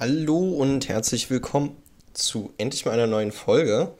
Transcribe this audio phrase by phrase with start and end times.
[0.00, 1.80] Hallo und herzlich willkommen
[2.14, 3.94] zu endlich mal einer neuen Folge.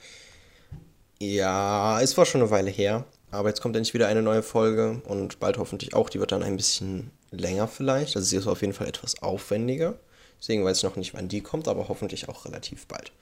[1.21, 5.01] Ja, es war schon eine Weile her, aber jetzt kommt endlich wieder eine neue Folge
[5.07, 6.11] und bald hoffentlich auch.
[6.11, 8.17] Die wird dann ein bisschen länger vielleicht.
[8.17, 9.95] Also sie ist auf jeden Fall etwas aufwendiger.
[10.41, 13.13] Deswegen weiß ich noch nicht, wann die kommt, aber hoffentlich auch relativ bald.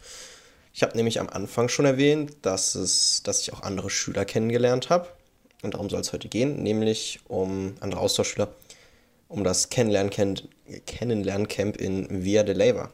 [0.72, 4.88] Ich habe nämlich am Anfang schon erwähnt, dass, es, dass ich auch andere Schüler kennengelernt
[4.88, 5.08] habe.
[5.62, 8.48] Und darum soll es heute gehen, nämlich um andere Austauschschüler,
[9.32, 10.42] um das Kennenlerncamp,
[10.86, 12.90] Kennenlerncamp in Via de Leyva.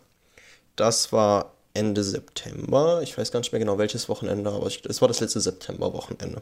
[0.76, 3.00] Das war Ende September.
[3.02, 6.40] Ich weiß gar nicht mehr genau welches Wochenende, aber es war das letzte September-Wochenende.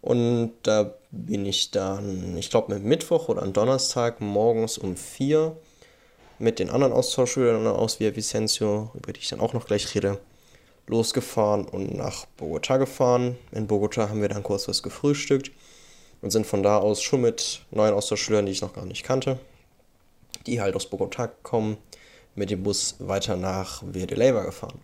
[0.00, 5.54] Und da bin ich dann, ich glaube, mit Mittwoch oder am Donnerstag morgens um vier
[6.38, 10.18] mit den anderen Austauschschülern aus Via Vicencio, über die ich dann auch noch gleich rede,
[10.86, 13.36] losgefahren und nach Bogota gefahren.
[13.52, 15.50] In Bogota haben wir dann kurz was gefrühstückt
[16.22, 19.38] und sind von da aus schon mit neuen Austauschschülern, die ich noch gar nicht kannte,
[20.46, 21.76] die halt aus Bogota kommen,
[22.34, 24.80] mit dem Bus weiter nach Via de Leyva gefahren.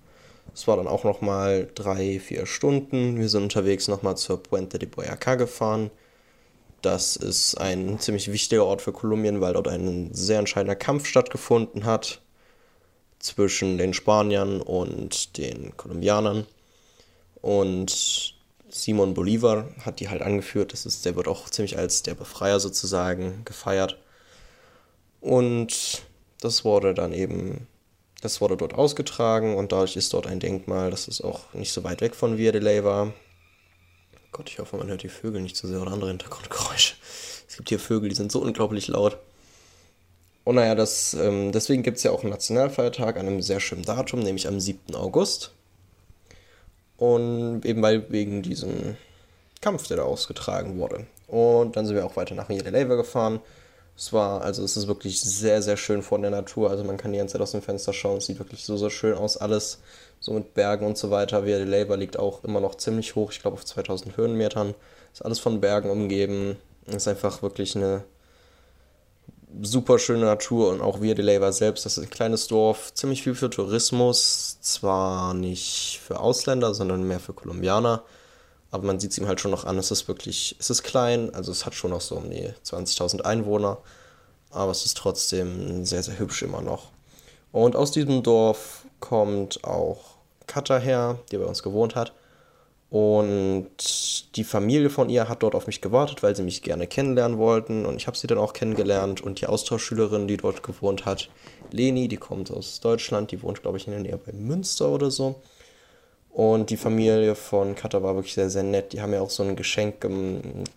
[0.55, 3.19] Es war dann auch nochmal drei, vier Stunden.
[3.19, 5.91] Wir sind unterwegs nochmal zur Puente de Boyaca gefahren.
[6.83, 11.85] Das ist ein ziemlich wichtiger Ort für Kolumbien, weil dort ein sehr entscheidender Kampf stattgefunden
[11.85, 12.21] hat
[13.19, 16.47] zwischen den Spaniern und den Kolumbianern.
[17.43, 18.36] Und
[18.83, 20.73] Simon Bolivar hat die halt angeführt.
[20.73, 23.99] Das ist, der wird auch ziemlich als der Befreier sozusagen gefeiert.
[25.21, 26.03] Und
[26.41, 27.67] das wurde dann eben,
[28.21, 31.83] das wurde dort ausgetragen und dadurch ist dort ein Denkmal, das ist auch nicht so
[31.85, 33.13] weit weg von Via de Ley war.
[34.31, 36.95] Gott, ich hoffe, man hört die Vögel nicht zu so sehr oder andere Hintergrundgeräusche.
[37.49, 39.19] Es gibt hier Vögel, die sind so unglaublich laut.
[40.45, 43.83] Und naja, das, ähm, deswegen gibt es ja auch einen Nationalfeiertag an einem sehr schönen
[43.83, 44.95] Datum, nämlich am 7.
[44.95, 45.56] August.
[46.99, 48.97] Und eben weil wegen diesem
[49.61, 51.07] Kampf, der da ausgetragen wurde.
[51.27, 53.41] Und dann sind wir auch weiter nach Leyva gefahren.
[53.97, 56.71] Es war, also es ist wirklich sehr, sehr schön von der Natur.
[56.71, 58.19] Also man kann die ganze Zeit aus dem Fenster schauen.
[58.19, 59.37] Es sieht wirklich so, so schön aus.
[59.37, 59.79] Alles
[60.21, 61.47] so mit Bergen und so weiter.
[61.47, 63.33] Via de Leyva liegt auch immer noch ziemlich hoch.
[63.33, 64.75] Ich glaube auf 2000 Höhenmetern.
[65.13, 66.57] Ist alles von Bergen umgeben.
[66.87, 68.05] Ist einfach wirklich eine
[69.63, 73.23] super schöne Natur und auch Via de Leyva selbst, das ist ein kleines Dorf, ziemlich
[73.23, 78.03] viel für Tourismus, zwar nicht für Ausländer, sondern mehr für Kolumbianer,
[78.71, 81.35] aber man sieht es ihm halt schon noch an, es ist wirklich, es ist klein,
[81.35, 83.79] also es hat schon noch so um die 20.000 Einwohner,
[84.51, 86.91] aber es ist trotzdem sehr, sehr hübsch immer noch.
[87.53, 92.13] Und aus diesem Dorf kommt auch Kata her, die bei uns gewohnt hat.
[92.89, 97.39] Und die Familie von ihr hat dort auf mich gewartet, weil sie mich gerne kennenlernen
[97.39, 97.85] wollten.
[97.85, 99.21] Und ich habe sie dann auch kennengelernt.
[99.21, 101.29] Und die Austauschschülerin, die dort gewohnt hat,
[101.73, 105.11] Leni, die kommt aus Deutschland, die wohnt, glaube ich, in der Nähe bei Münster oder
[105.11, 105.37] so.
[106.31, 108.93] Und die Familie von Katha war wirklich sehr, sehr nett.
[108.93, 110.03] Die haben mir auch so ein Geschenk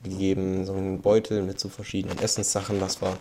[0.03, 2.79] gegeben, so einen Beutel mit so verschiedenen Essenssachen.
[2.79, 3.17] Das war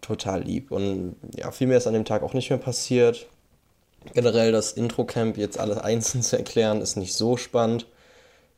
[0.00, 0.70] total lieb.
[0.70, 3.26] Und ja, viel mehr ist an dem Tag auch nicht mehr passiert.
[4.14, 7.86] Generell das Intro-Camp jetzt alles einzeln zu erklären, ist nicht so spannend.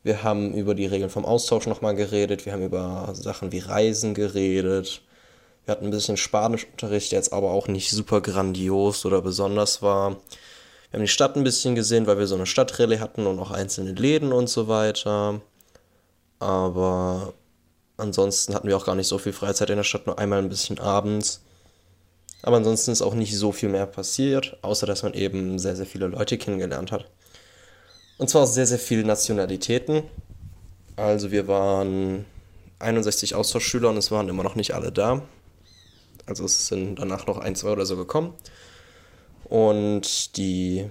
[0.02, 2.46] Wir haben über die Regeln vom Austausch nochmal geredet.
[2.46, 5.02] Wir haben über Sachen wie Reisen geredet.
[5.64, 10.16] Wir hatten ein bisschen Spanischunterricht, der jetzt aber auch nicht super grandios oder besonders war.
[10.90, 13.50] Wir haben die Stadt ein bisschen gesehen, weil wir so eine Stadtrallye hatten und auch
[13.50, 15.40] einzelne Läden und so weiter.
[16.38, 17.34] Aber
[17.98, 20.48] ansonsten hatten wir auch gar nicht so viel Freizeit in der Stadt, nur einmal ein
[20.48, 21.42] bisschen abends.
[22.42, 25.86] Aber ansonsten ist auch nicht so viel mehr passiert, außer dass man eben sehr, sehr
[25.86, 27.04] viele Leute kennengelernt hat.
[28.20, 30.02] Und zwar sehr, sehr vielen Nationalitäten.
[30.94, 32.26] Also wir waren
[32.78, 35.22] 61 Austauschschüler und es waren immer noch nicht alle da.
[36.26, 38.34] Also es sind danach noch ein, zwei oder so gekommen.
[39.44, 40.84] Und die,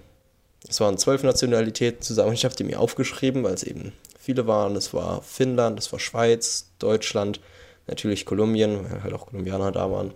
[0.67, 2.33] es waren zwölf Nationalitäten zusammen.
[2.33, 4.75] Ich habe die mir aufgeschrieben, weil es eben viele waren.
[4.75, 7.41] Es war Finnland, es war Schweiz, Deutschland,
[7.85, 10.15] natürlich Kolumbien, weil halt auch Kolumbianer da waren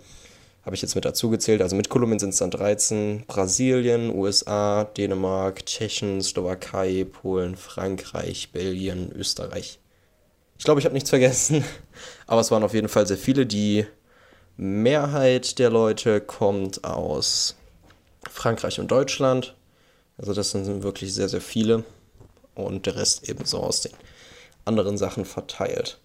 [0.64, 1.60] habe ich jetzt mit dazu gezählt.
[1.60, 3.24] Also mit Kolumbien sind es dann 13.
[3.26, 9.78] Brasilien, USA, Dänemark, Tschechien, Slowakei, Polen, Frankreich, Belgien, Österreich.
[10.58, 11.64] Ich glaube, ich habe nichts vergessen.
[12.26, 13.44] Aber es waren auf jeden Fall sehr viele.
[13.44, 13.86] Die
[14.56, 17.56] Mehrheit der Leute kommt aus
[18.30, 19.54] Frankreich und Deutschland.
[20.16, 21.84] Also das sind wirklich sehr, sehr viele.
[22.54, 23.92] Und der Rest ebenso aus den
[24.64, 25.98] anderen Sachen verteilt.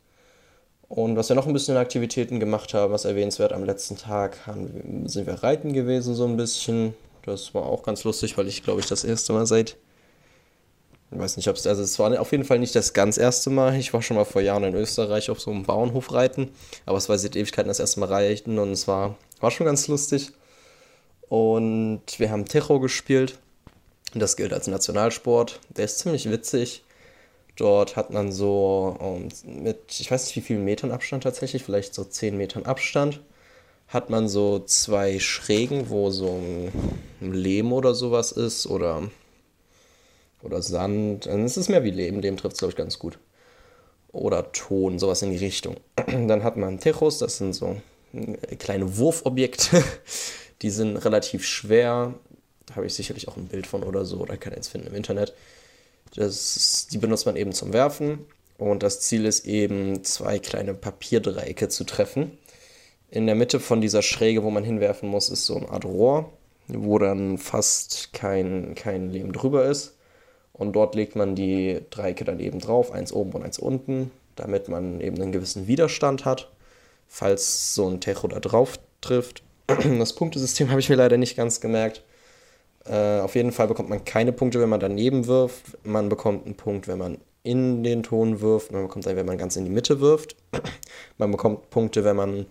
[0.89, 4.37] Und was wir noch ein bisschen in Aktivitäten gemacht haben, was erwähnenswert am letzten Tag,
[5.05, 6.95] sind wir reiten gewesen so ein bisschen.
[7.25, 9.77] Das war auch ganz lustig, weil ich glaube ich das erste Mal seit
[11.11, 13.49] ich weiß nicht, ob es, also es war auf jeden Fall nicht das ganz erste
[13.49, 13.75] Mal.
[13.75, 16.51] Ich war schon mal vor Jahren in Österreich auf so einem Bauernhof reiten,
[16.85, 19.87] aber es war seit Ewigkeiten das erste Mal reiten und es war, war schon ganz
[19.87, 20.31] lustig.
[21.27, 23.39] Und wir haben Tejo gespielt.
[24.13, 25.59] Das gilt als Nationalsport.
[25.69, 26.83] Der ist ziemlich witzig.
[27.59, 31.93] Dort hat man so um, mit, ich weiß nicht wie vielen Metern Abstand tatsächlich, vielleicht
[31.93, 33.19] so 10 Metern Abstand,
[33.89, 36.39] hat man so zwei Schrägen, wo so
[37.21, 39.11] ein Lehm oder sowas ist oder,
[40.41, 41.27] oder Sand.
[41.27, 43.19] Es ist mehr wie Lehm, Lehm trifft es, glaube ich, ganz gut.
[44.13, 45.75] Oder Ton, sowas in die Richtung.
[46.07, 47.75] Dann hat man Techos, das sind so
[48.57, 49.83] kleine Wurfobjekte.
[50.61, 52.13] Die sind relativ schwer.
[52.67, 54.95] Da habe ich sicherlich auch ein Bild von oder so, oder kann jetzt finden im
[54.95, 55.33] Internet.
[56.15, 58.25] Das, die benutzt man eben zum Werfen.
[58.57, 62.37] Und das Ziel ist eben, zwei kleine Papierdreiecke zu treffen.
[63.09, 66.31] In der Mitte von dieser Schräge, wo man hinwerfen muss, ist so eine Art Rohr,
[66.67, 69.95] wo dann fast kein, kein Lehm drüber ist.
[70.53, 74.67] Und dort legt man die Dreiecke dann eben drauf, eins oben und eins unten, damit
[74.67, 76.51] man eben einen gewissen Widerstand hat,
[77.07, 79.41] falls so ein Techo da drauf trifft.
[79.67, 82.03] Das Punktesystem habe ich mir leider nicht ganz gemerkt.
[82.85, 85.77] Äh, auf jeden Fall bekommt man keine Punkte, wenn man daneben wirft.
[85.85, 88.71] Man bekommt einen Punkt, wenn man in den Ton wirft.
[88.71, 90.35] Man bekommt einen, wenn man ganz in die Mitte wirft.
[91.17, 92.45] Man bekommt Punkte, wenn man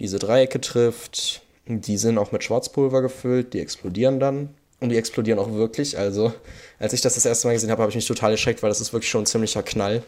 [0.00, 1.42] diese Dreiecke trifft.
[1.66, 4.50] Die sind auch mit Schwarzpulver gefüllt, die explodieren dann.
[4.80, 5.98] Und die explodieren auch wirklich.
[5.98, 6.32] Also,
[6.78, 8.80] als ich das das erste Mal gesehen habe, habe ich mich total erschreckt, weil das
[8.80, 10.02] ist wirklich schon ein ziemlicher Knall.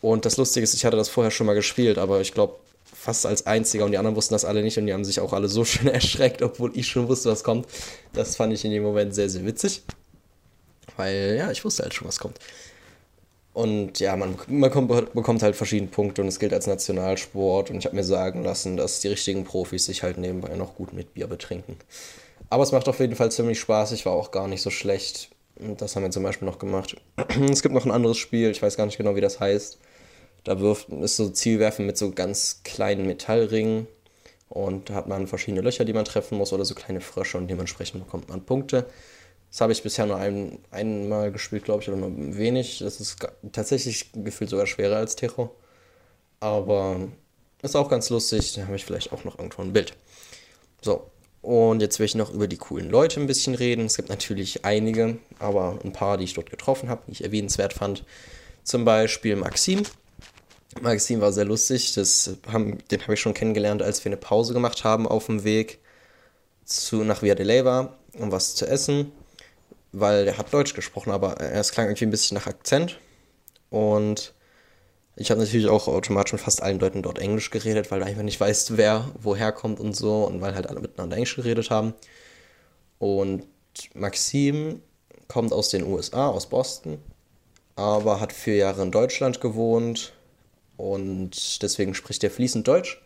[0.00, 2.56] Und das Lustige ist, ich hatte das vorher schon mal gespielt, aber ich glaube
[2.98, 5.32] fast als einziger und die anderen wussten das alle nicht und die haben sich auch
[5.32, 7.66] alle so schön erschreckt, obwohl ich schon wusste, was kommt.
[8.12, 9.82] Das fand ich in dem Moment sehr, sehr witzig.
[10.96, 12.38] Weil, ja, ich wusste halt schon, was kommt.
[13.52, 17.70] Und ja, man, man kommt, bekommt halt verschiedene Punkte und es gilt als Nationalsport.
[17.70, 20.92] Und ich habe mir sagen lassen, dass die richtigen Profis sich halt nebenbei noch gut
[20.92, 21.76] mit Bier betrinken.
[22.50, 23.92] Aber es macht auf jeden Fall ziemlich Spaß.
[23.92, 25.30] Ich war auch gar nicht so schlecht.
[25.56, 26.96] Das haben wir zum Beispiel noch gemacht.
[27.50, 29.78] es gibt noch ein anderes Spiel, ich weiß gar nicht genau, wie das heißt.
[30.44, 33.86] Da wirft, ist so Zielwerfen mit so ganz kleinen Metallringen.
[34.48, 37.48] Und da hat man verschiedene Löcher, die man treffen muss, oder so kleine Frösche und
[37.48, 38.86] dementsprechend bekommt man Punkte.
[39.50, 42.78] Das habe ich bisher nur ein, einmal gespielt, glaube ich, oder nur wenig.
[42.80, 43.16] Das ist
[43.52, 45.54] tatsächlich gefühlt sogar schwerer als Techo.
[46.40, 47.08] Aber
[47.62, 48.54] ist auch ganz lustig.
[48.54, 49.94] Da habe ich vielleicht auch noch irgendwo ein Bild.
[50.80, 51.10] So,
[51.42, 53.86] und jetzt will ich noch über die coolen Leute ein bisschen reden.
[53.86, 57.72] Es gibt natürlich einige, aber ein paar, die ich dort getroffen habe, die ich erwähnenswert
[57.72, 58.04] fand.
[58.64, 59.82] Zum Beispiel Maxim.
[60.80, 61.94] Maxim war sehr lustig.
[61.94, 65.44] Das haben, den habe ich schon kennengelernt, als wir eine Pause gemacht haben auf dem
[65.44, 65.78] Weg
[66.64, 69.12] zu, nach Via de Leyva, um was zu essen
[69.92, 72.98] weil der hat Deutsch gesprochen, aber es klang irgendwie ein bisschen nach Akzent.
[73.70, 74.34] Und
[75.16, 78.22] ich habe natürlich auch automatisch mit fast allen Leuten dort Englisch geredet, weil du einfach
[78.22, 81.94] nicht weißt, wer woher kommt und so und weil halt alle miteinander Englisch geredet haben.
[82.98, 83.46] Und
[83.94, 84.82] Maxim
[85.28, 86.98] kommt aus den USA, aus Boston,
[87.76, 90.12] aber hat vier Jahre in Deutschland gewohnt
[90.78, 93.02] und deswegen spricht er fließend Deutsch.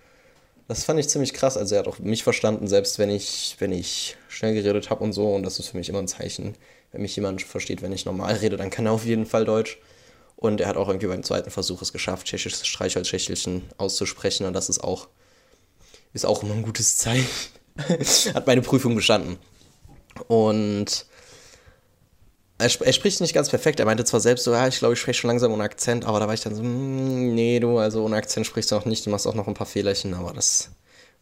[0.68, 1.56] Das fand ich ziemlich krass.
[1.56, 5.14] Also er hat auch mich verstanden, selbst wenn ich, wenn ich schnell geredet habe und
[5.14, 5.34] so.
[5.34, 6.54] Und das ist für mich immer ein Zeichen.
[6.92, 9.78] Wenn mich jemand versteht, wenn ich normal rede, dann kann er auf jeden Fall Deutsch.
[10.36, 14.44] Und er hat auch irgendwie beim zweiten Versuch es geschafft, tschechisches Streichholzschächelchen auszusprechen.
[14.44, 15.08] Und das ist auch,
[16.12, 17.26] ist auch immer ein gutes Zeichen.
[18.34, 19.38] hat meine Prüfung bestanden.
[20.28, 21.06] Und
[22.62, 23.80] er, er, spricht nicht ganz perfekt.
[23.80, 26.20] Er meinte zwar selbst so, ja, ich glaube, ich spreche schon langsam ohne Akzent, aber
[26.20, 29.04] da war ich dann so, mm, nee, du, also ohne Akzent sprichst du noch nicht,
[29.06, 30.70] du machst auch noch ein paar Fehlerchen, aber das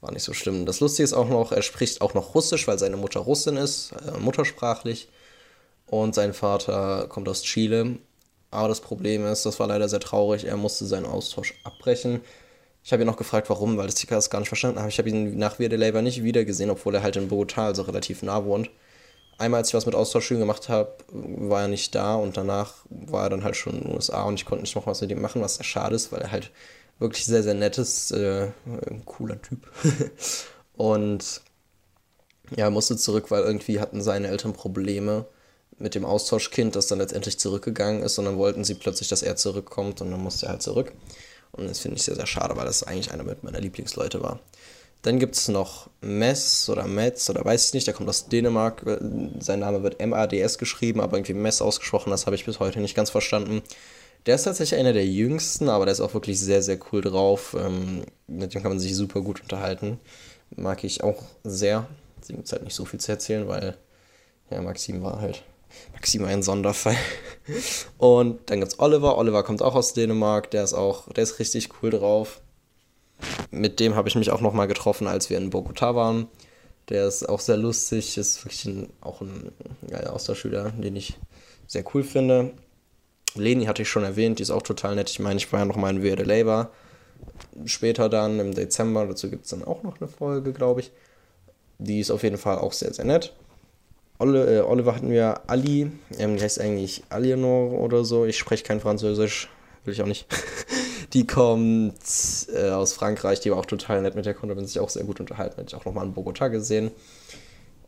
[0.00, 0.66] war nicht so schlimm.
[0.66, 3.92] Das Lustige ist auch noch, er spricht auch noch Russisch, weil seine Mutter Russin ist,
[3.92, 5.08] äh, muttersprachlich.
[5.86, 7.98] Und sein Vater kommt aus Chile.
[8.50, 12.20] Aber das Problem ist, das war leider sehr traurig, er musste seinen Austausch abbrechen.
[12.84, 14.88] Ich habe ihn noch gefragt, warum, weil das Ticker das gar nicht verstanden habe.
[14.88, 17.82] Ich habe ihn nach Via de Leyva nicht wiedergesehen, obwohl er halt in Bogotá, also
[17.82, 18.70] relativ nah wohnt
[19.40, 23.24] einmal, als ich was mit Austauschschülern gemacht habe, war er nicht da und danach war
[23.24, 25.20] er dann halt schon in den USA und ich konnte nicht noch was mit ihm
[25.20, 26.50] machen, was sehr schade ist, weil er halt
[26.98, 28.48] wirklich sehr, sehr nett ist, äh,
[29.06, 29.66] cooler Typ.
[30.76, 31.40] und
[32.56, 35.26] ja, musste zurück, weil irgendwie hatten seine Eltern Probleme
[35.78, 39.36] mit dem Austauschkind, das dann letztendlich zurückgegangen ist und dann wollten sie plötzlich, dass er
[39.36, 40.92] zurückkommt und dann musste er halt zurück.
[41.52, 44.40] Und das finde ich sehr, sehr schade, weil das eigentlich einer meiner Lieblingsleute war.
[45.02, 48.82] Dann gibt es noch Mess oder Metz oder weiß ich nicht, der kommt aus Dänemark.
[49.38, 52.94] Sein Name wird M-A-D-S geschrieben, aber irgendwie Mess ausgesprochen, das habe ich bis heute nicht
[52.94, 53.62] ganz verstanden.
[54.26, 57.56] Der ist tatsächlich einer der jüngsten, aber der ist auch wirklich sehr, sehr cool drauf.
[57.58, 59.98] Ähm, mit dem kann man sich super gut unterhalten.
[60.54, 61.86] Mag ich auch sehr.
[62.20, 63.78] Deswegen gibt es halt nicht so viel zu erzählen, weil
[64.50, 65.42] ja, Maxim war halt.
[65.94, 66.96] Maxim ein Sonderfall.
[67.98, 69.16] Und dann gibt es Oliver.
[69.16, 70.50] Oliver kommt auch aus Dänemark.
[70.50, 72.42] Der ist auch, der ist richtig cool drauf
[73.50, 76.28] mit dem habe ich mich auch nochmal getroffen, als wir in Bogota waren.
[76.88, 79.52] Der ist auch sehr lustig, ist wirklich ein, auch ein
[79.90, 81.18] ja, Austauschschüler, den ich
[81.66, 82.52] sehr cool finde.
[83.36, 85.08] Leni hatte ich schon erwähnt, die ist auch total nett.
[85.10, 86.70] Ich meine, ich war ja nochmal in Verde Labor.
[87.64, 90.90] Später dann im Dezember, dazu gibt es dann auch noch eine Folge, glaube ich.
[91.78, 93.32] Die ist auf jeden Fall auch sehr, sehr nett.
[94.20, 98.26] Äh, Oliver hatten wir Ali, ähm, die heißt eigentlich Alienor oder so.
[98.26, 99.48] Ich spreche kein Französisch,
[99.84, 100.26] will ich auch nicht.
[101.12, 101.94] Die kommt
[102.54, 105.04] äh, aus Frankreich, die war auch total nett mit der konnte man sich auch sehr
[105.04, 105.56] gut unterhalten.
[105.56, 106.90] Hätte ich auch nochmal in Bogota gesehen.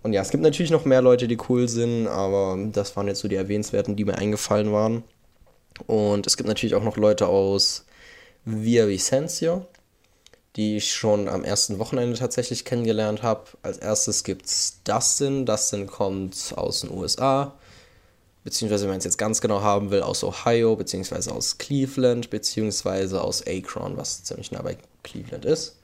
[0.02, 3.20] Und ja, es gibt natürlich noch mehr Leute, die cool sind, aber das waren jetzt
[3.20, 5.04] so die erwähnenswerten, die mir eingefallen waren.
[5.86, 7.84] Und es gibt natürlich auch noch Leute aus
[8.44, 9.66] Via Vicencio,
[10.56, 13.44] die ich schon am ersten Wochenende tatsächlich kennengelernt habe.
[13.62, 15.46] Als erstes gibt es Dustin.
[15.46, 17.54] Dustin kommt aus den USA,
[18.44, 23.22] beziehungsweise wenn man es jetzt ganz genau haben will, aus Ohio, beziehungsweise aus Cleveland, beziehungsweise
[23.22, 25.76] aus Akron, was ziemlich nah bei Cleveland ist.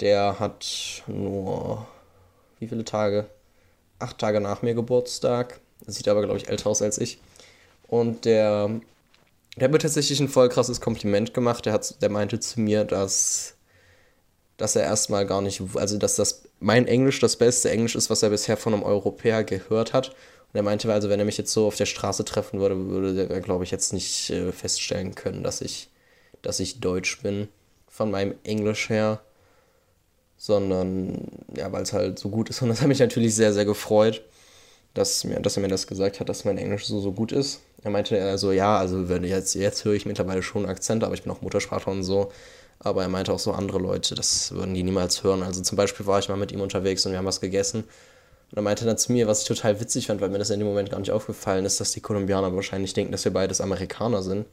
[0.00, 1.86] Der hat nur
[2.58, 3.26] wie viele Tage?
[3.98, 5.60] Acht Tage nach mir Geburtstag.
[5.86, 7.18] Sieht aber, glaube ich, älter aus als ich.
[7.88, 8.70] Und der,
[9.56, 11.66] der hat mir tatsächlich ein voll krasses Kompliment gemacht.
[11.66, 13.54] Der, hat, der meinte zu mir, dass,
[14.56, 18.22] dass er erstmal gar nicht, also dass das mein Englisch das beste Englisch ist, was
[18.22, 20.14] er bisher von einem Europäer gehört hat.
[20.56, 23.28] Und er meinte, also wenn er mich jetzt so auf der Straße treffen würde, würde
[23.28, 25.90] er, glaube ich, jetzt nicht äh, feststellen können, dass ich,
[26.40, 27.48] dass ich Deutsch bin.
[27.88, 29.20] Von meinem Englisch her
[30.36, 32.62] sondern ja, weil es halt so gut ist.
[32.62, 34.22] Und das hat mich natürlich sehr, sehr gefreut,
[34.94, 37.60] dass, mir, dass er mir das gesagt hat, dass mein Englisch so, so gut ist.
[37.82, 41.22] Er meinte also, ja, also wenn jetzt, jetzt höre ich mittlerweile schon Akzente, aber ich
[41.22, 42.32] bin auch Muttersprachler und so.
[42.78, 45.42] Aber er meinte auch so andere Leute, das würden die niemals hören.
[45.42, 47.84] Also zum Beispiel war ich mal mit ihm unterwegs und wir haben was gegessen.
[48.50, 50.60] Und er meinte dann zu mir, was ich total witzig fand, weil mir das in
[50.60, 54.22] dem Moment gar nicht aufgefallen ist, dass die Kolumbianer wahrscheinlich denken, dass wir beides Amerikaner
[54.22, 54.46] sind,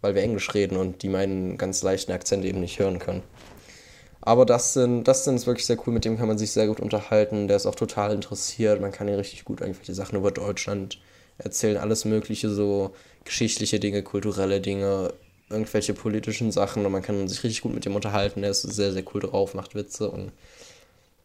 [0.00, 3.22] weil wir Englisch reden und die meinen ganz leichten Akzent eben nicht hören können.
[4.26, 7.46] Aber Dustin, Dustin ist wirklich sehr cool, mit dem kann man sich sehr gut unterhalten.
[7.46, 8.80] Der ist auch total interessiert.
[8.80, 10.98] Man kann hier richtig gut irgendwelche Sachen über Deutschland
[11.36, 11.76] erzählen.
[11.76, 15.12] Alles Mögliche, so geschichtliche Dinge, kulturelle Dinge,
[15.50, 16.86] irgendwelche politischen Sachen.
[16.86, 18.40] Und man kann sich richtig gut mit dem unterhalten.
[18.40, 20.32] Der ist sehr, sehr cool drauf, macht Witze und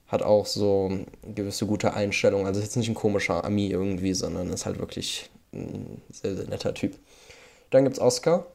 [0.09, 0.91] hat auch so
[1.23, 2.45] gewisse gute Einstellung.
[2.45, 6.47] Also ist jetzt nicht ein komischer Ami irgendwie, sondern ist halt wirklich ein sehr, sehr
[6.47, 6.97] netter Typ.
[7.69, 8.45] Dann gibt es Oscar.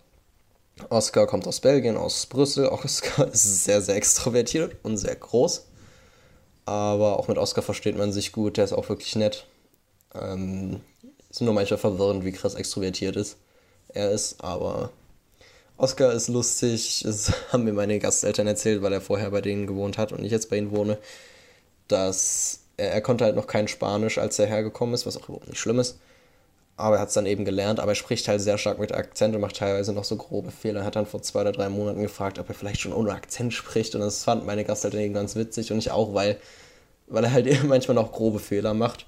[0.88, 2.66] Oscar kommt aus Belgien, aus Brüssel.
[2.68, 5.66] Oscar ist sehr, sehr extrovertiert und sehr groß.
[6.66, 8.56] Aber auch mit Oscar versteht man sich gut.
[8.56, 9.46] Der ist auch wirklich nett.
[10.14, 10.80] Ähm,
[11.30, 13.36] ist nur manchmal verwirrend, wie krass extrovertiert ist.
[13.88, 14.90] Er ist, aber
[15.76, 17.02] Oscar ist lustig.
[17.04, 20.32] Das haben mir meine Gasteltern erzählt, weil er vorher bei denen gewohnt hat und ich
[20.32, 20.98] jetzt bei ihnen wohne.
[21.88, 25.48] Dass er, er konnte halt noch kein Spanisch, als er hergekommen ist, was auch überhaupt
[25.48, 25.98] nicht schlimm ist
[26.76, 29.34] aber er hat es dann eben gelernt, aber er spricht halt sehr stark mit Akzent
[29.34, 30.80] und macht teilweise noch so grobe Fehler.
[30.80, 33.52] Er hat dann vor zwei oder drei Monaten gefragt, ob er vielleicht schon ohne Akzent
[33.54, 36.36] spricht und das fand meine Gasteltern ganz witzig und ich auch, weil,
[37.06, 39.06] weil er halt eben manchmal noch grobe Fehler macht.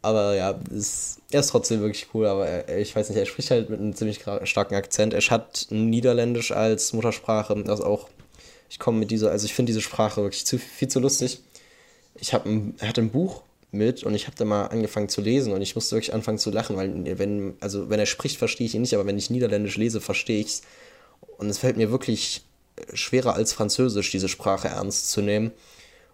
[0.00, 3.50] Aber ja, ist, er ist trotzdem wirklich cool, aber er, ich weiß nicht, er spricht
[3.50, 5.12] halt mit einem ziemlich starken Akzent.
[5.12, 8.08] Er hat Niederländisch als Muttersprache, das auch,
[8.70, 11.40] ich komme mit dieser, also ich finde diese Sprache wirklich zu, viel zu lustig.
[12.20, 15.52] Ich habe, er hat ein Buch mit und ich habe da mal angefangen zu lesen
[15.52, 18.74] und ich musste wirklich anfangen zu lachen, weil wenn, also wenn er spricht, verstehe ich
[18.74, 20.62] ihn nicht, aber wenn ich Niederländisch lese, verstehe ich es.
[21.36, 22.44] Und es fällt mir wirklich
[22.92, 25.52] schwerer als Französisch, diese Sprache ernst zu nehmen.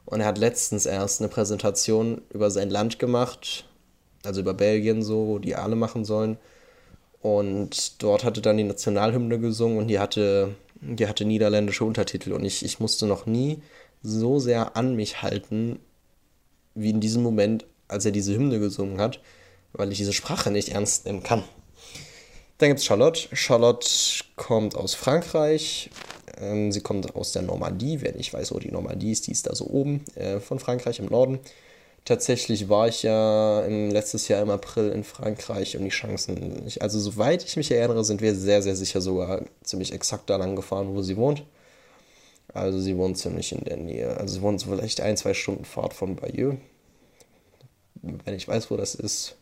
[0.06, 3.66] Und er hat letztens erst eine Präsentation über sein Land gemacht,
[4.24, 6.36] also über Belgien so, die alle machen sollen.
[7.20, 12.32] Und dort hatte dann die Nationalhymne gesungen und die hatte, die hatte niederländische Untertitel.
[12.32, 13.62] Und ich, ich musste noch nie
[14.02, 15.78] so sehr an mich halten,
[16.74, 19.20] wie in diesem Moment, als er diese Hymne gesungen hat,
[19.72, 21.44] weil ich diese Sprache nicht ernst nehmen kann.
[22.58, 23.28] Dann gibt es Charlotte.
[23.32, 23.88] Charlotte
[24.36, 25.90] kommt aus Frankreich.
[26.38, 28.00] Ähm, sie kommt aus der Normandie.
[28.00, 30.98] Wer nicht weiß, wo die Normandie ist, die ist da so oben äh, von Frankreich
[30.98, 31.40] im Norden.
[32.04, 37.00] Tatsächlich war ich ja im, letztes Jahr im April in Frankreich und die Chancen, also
[37.00, 40.94] soweit ich mich erinnere, sind wir sehr, sehr sicher sogar ziemlich exakt da lang gefahren,
[40.94, 41.44] wo sie wohnt.
[42.54, 44.16] Also sie wohnt ziemlich in der Nähe.
[44.16, 46.56] Also sie wohnt vielleicht ein, zwei Stunden Fahrt von Bayeux.
[48.02, 49.36] Wenn ich weiß, wo das ist,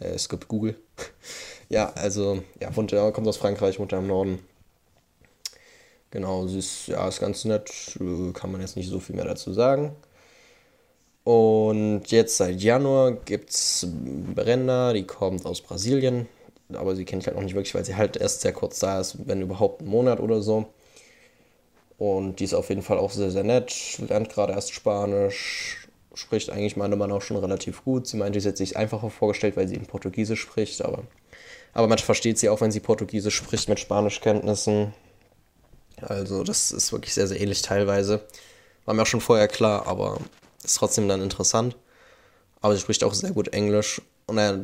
[0.00, 0.76] äh, es gibt Google.
[1.68, 4.40] ja, also, ja, wohnt, kommt aus Frankreich, wohnt im Norden.
[6.10, 9.26] Genau, sie ist, ja, ist ganz nett, äh, kann man jetzt nicht so viel mehr
[9.26, 9.94] dazu sagen.
[11.22, 13.86] Und jetzt seit Januar gibt es
[14.34, 16.28] Brenda, die kommt aus Brasilien.
[16.72, 19.00] Aber sie kenne ich halt noch nicht wirklich, weil sie halt erst sehr kurz da
[19.00, 20.66] ist, wenn überhaupt einen Monat oder so.
[22.00, 26.48] Und die ist auf jeden Fall auch sehr, sehr nett, lernt gerade erst Spanisch, spricht
[26.48, 28.06] eigentlich meiner Meinung nach schon relativ gut.
[28.06, 31.02] Sie meinte, sie hätte sich einfacher vorgestellt, weil sie in Portugiesisch spricht, aber,
[31.74, 34.94] aber man versteht sie auch, wenn sie Portugiesisch spricht mit Spanischkenntnissen.
[36.00, 38.22] Also das ist wirklich sehr, sehr ähnlich teilweise.
[38.86, 40.16] War mir auch schon vorher klar, aber
[40.64, 41.76] ist trotzdem dann interessant.
[42.62, 44.00] Aber sie spricht auch sehr gut Englisch.
[44.24, 44.56] Und äh,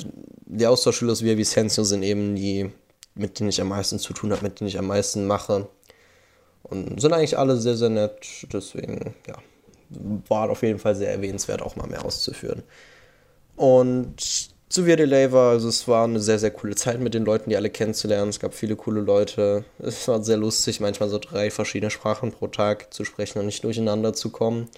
[0.47, 2.71] die Austauschschüler aus Via Vicencio sind eben die,
[3.15, 5.69] mit denen ich am meisten zu tun habe, mit denen ich am meisten mache.
[6.69, 8.47] Und sind eigentlich alle sehr, sehr nett.
[8.53, 9.35] Deswegen, ja,
[10.29, 12.63] war auf jeden Fall sehr erwähnenswert, auch mal mehr auszuführen.
[13.57, 17.25] Und zu Via Delay war, also es war eine sehr, sehr coole Zeit mit den
[17.25, 18.31] Leuten, die alle kennenzulernen.
[18.31, 19.65] Es gab viele coole Leute.
[19.79, 23.63] Es war sehr lustig, manchmal so drei verschiedene Sprachen pro Tag zu sprechen und nicht
[23.63, 24.69] durcheinander zu kommen.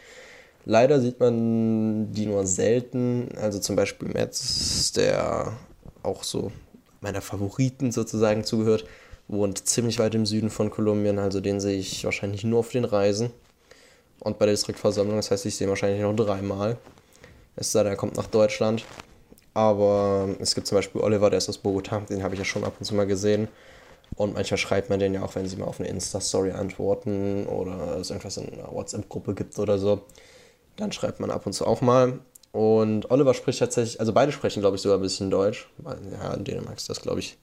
[0.67, 3.31] Leider sieht man die nur selten.
[3.41, 5.57] Also zum Beispiel Metz, der
[6.03, 6.53] auch so
[7.01, 8.85] meiner Favoriten sozusagen zugehört,
[9.29, 11.19] wohnt ziemlich weit im Süden von Kolumbien.
[11.19, 13.31] Also den sehe ich wahrscheinlich nur auf den Reisen.
[14.21, 16.77] Und bei der Distriktversammlung, das heißt, ich sehe ihn wahrscheinlich noch dreimal.
[17.55, 18.85] Es sei denn, er kommt nach Deutschland.
[19.55, 22.65] Aber es gibt zum Beispiel Oliver, der ist aus Bogota, den habe ich ja schon
[22.65, 23.49] ab und zu mal gesehen.
[24.15, 27.97] Und manchmal schreibt man den ja auch, wenn sie mal auf eine Insta-Story antworten oder
[27.99, 30.03] es irgendwas in einer WhatsApp-Gruppe gibt oder so.
[30.77, 32.21] Dann schreibt man ab und zu auch mal.
[32.53, 35.69] Und Oliver spricht tatsächlich, also beide sprechen, glaube ich, sogar ein bisschen Deutsch.
[36.13, 37.37] Ja, in Dänemark ist das, glaube ich,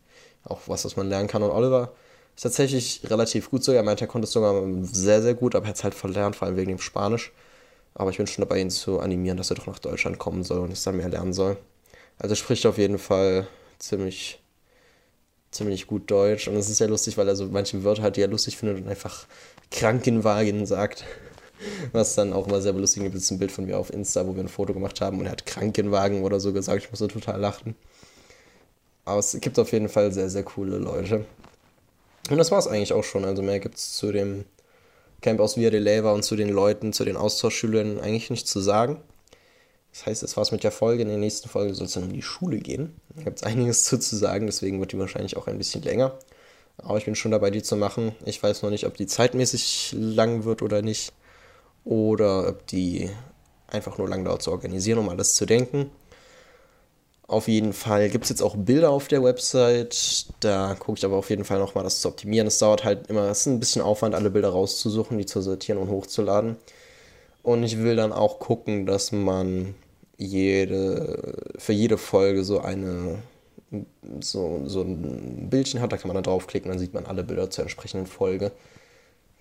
[0.46, 1.44] auch was, was man lernen kann.
[1.44, 1.94] Und Oliver
[2.36, 3.72] ist tatsächlich relativ gut so.
[3.72, 6.36] Er meinte, er konnte es sogar sehr, sehr gut, aber er hat es halt verlernt,
[6.36, 7.32] vor allem wegen dem Spanisch.
[7.94, 10.60] Aber ich bin schon dabei, ihn zu animieren, dass er doch nach Deutschland kommen soll
[10.60, 11.58] und es dann mehr lernen soll.
[12.20, 13.48] Also spricht auf jeden Fall
[13.80, 14.42] ziemlich,
[15.52, 16.48] ziemlich gut Deutsch.
[16.48, 18.80] Und es ist ja lustig, weil er so manche Wörter halt, die er lustig findet
[18.84, 19.26] und einfach
[19.72, 21.06] Krankenwagen sagt.
[21.94, 24.36] Was dann auch immer sehr belustigend gibt, ist ein Bild von mir auf Insta, wo
[24.36, 26.84] wir ein Foto gemacht haben und er hat Krankenwagen oder so gesagt.
[26.84, 27.76] Ich musste total lachen.
[29.06, 31.26] Aber es gibt auf jeden Fall sehr, sehr coole Leute.
[32.30, 33.24] Und das war es eigentlich auch schon.
[33.24, 34.46] Also mehr gibt es zu dem
[35.22, 38.60] Camp aus Via de Leyva und zu den Leuten, zu den Austauschschülern eigentlich nicht zu
[38.60, 39.02] sagen.
[39.92, 41.04] Das heißt, das war's mit der Folge.
[41.04, 43.00] In der nächsten Folge soll es dann um die Schule gehen.
[43.16, 46.18] Da gibt es einiges zu, zu sagen, deswegen wird die wahrscheinlich auch ein bisschen länger.
[46.78, 48.14] Aber ich bin schon dabei, die zu machen.
[48.26, 51.14] Ich weiß noch nicht, ob die zeitmäßig lang wird oder nicht.
[51.86, 53.10] Oder ob die
[53.68, 55.92] einfach nur lang dauert zu organisieren, um alles zu denken.
[57.28, 60.28] Auf jeden Fall gibt es jetzt auch Bilder auf der Website.
[60.42, 62.48] Da gucke ich aber auf jeden Fall nochmal, das zu optimieren.
[62.48, 65.80] Es dauert halt immer, es ist ein bisschen Aufwand, alle Bilder rauszusuchen, die zu sortieren
[65.80, 66.58] und hochzuladen.
[67.44, 69.76] Und ich will dann auch gucken, dass man
[70.18, 73.20] jede, für jede Folge so eine
[74.22, 77.50] so, so ein Bildchen hat, da kann man dann draufklicken, dann sieht man alle Bilder
[77.50, 78.52] zur entsprechenden Folge.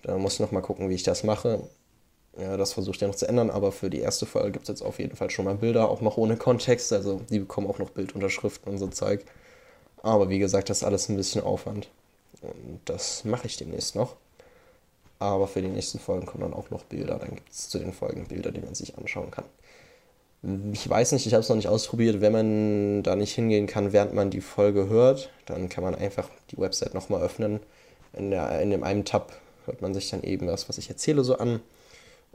[0.03, 1.61] Da muss ich nochmal gucken, wie ich das mache.
[2.37, 4.69] Ja, das versuche ich ja noch zu ändern, aber für die erste Folge gibt es
[4.69, 6.91] jetzt auf jeden Fall schon mal Bilder, auch noch ohne Kontext.
[6.91, 9.23] Also die bekommen auch noch Bildunterschriften und so Zeug.
[10.03, 11.89] Aber wie gesagt, das ist alles ein bisschen Aufwand.
[12.41, 14.17] Und das mache ich demnächst noch.
[15.17, 17.17] Aber für die nächsten Folgen kommen dann auch noch Bilder.
[17.17, 19.45] Dann gibt es zu den Folgen Bilder, die man sich anschauen kann.
[20.73, 22.21] Ich weiß nicht, ich habe es noch nicht ausprobiert.
[22.21, 26.29] Wenn man da nicht hingehen kann, während man die Folge hört, dann kann man einfach
[26.51, 27.61] die Website nochmal öffnen.
[28.13, 29.33] In, der, in dem einen Tab
[29.65, 31.61] hört man sich dann eben das, was ich erzähle, so an.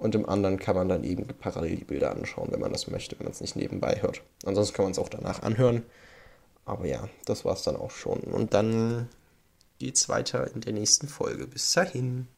[0.01, 3.19] Und im anderen kann man dann eben parallel die Bilder anschauen, wenn man das möchte,
[3.19, 4.23] wenn man es nicht nebenbei hört.
[4.47, 5.83] Ansonsten kann man es auch danach anhören.
[6.65, 8.21] Aber ja, das war es dann auch schon.
[8.21, 9.11] Und dann
[9.79, 11.47] geht es weiter in der nächsten Folge.
[11.47, 12.29] Bis dahin.